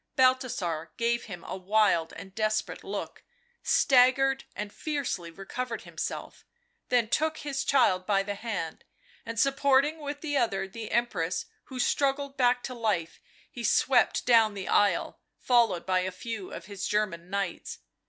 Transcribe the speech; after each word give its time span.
Balthasar 0.15 0.93
gave 0.97 1.25
him 1.25 1.43
a 1.43 1.55
wild 1.55 2.11
and 2.13 2.33
desperate 2.33 2.83
look, 2.83 3.21
stag 3.61 4.15
gered 4.15 4.45
and 4.55 4.73
fiercely 4.73 5.29
recovered 5.29 5.83
himself, 5.83 6.43
then 6.89 7.07
took 7.07 7.37
his 7.37 7.63
child 7.63 8.07
by 8.07 8.23
the 8.23 8.33
hand, 8.33 8.83
and 9.27 9.39
supporting 9.39 9.99
with 9.99 10.21
the 10.21 10.35
other 10.35 10.67
the 10.67 10.89
Empress, 10.89 11.45
who 11.65 11.77
struggled 11.79 12.35
back 12.35 12.63
to 12.63 12.73
life, 12.73 13.19
he 13.51 13.63
swept 13.63 14.25
down 14.25 14.55
the 14.55 14.67
aisle, 14.67 15.19
followed 15.37 15.85
by 15.85 15.99
a 15.99 16.09
few 16.11 16.51
of 16.51 16.65
his 16.65 16.87
German 16.87 17.29
knights. 17.29 17.77